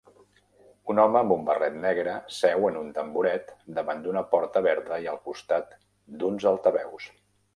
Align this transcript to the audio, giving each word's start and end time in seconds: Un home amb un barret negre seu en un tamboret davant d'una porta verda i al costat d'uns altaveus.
Un 0.93 1.01
home 1.01 1.19
amb 1.19 1.33
un 1.35 1.43
barret 1.49 1.75
negre 1.83 2.13
seu 2.37 2.65
en 2.69 2.79
un 2.79 2.89
tamboret 2.95 3.53
davant 3.79 4.03
d'una 4.07 4.25
porta 4.33 4.65
verda 4.69 4.99
i 5.03 5.07
al 5.13 5.23
costat 5.29 5.79
d'uns 6.23 6.49
altaveus. 6.55 7.09